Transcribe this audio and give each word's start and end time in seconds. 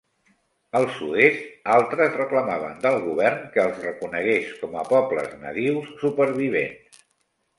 Al 0.77 0.85
sud-est, 0.93 1.43
altres 1.73 2.15
reclamaven 2.21 2.79
del 2.87 2.97
govern 3.03 3.45
que 3.57 3.61
els 3.65 3.77
reconegués 3.87 4.49
com 4.63 4.77
a 4.81 4.85
pobles 4.95 5.35
nadius 5.45 5.93
supervivents. 6.05 7.05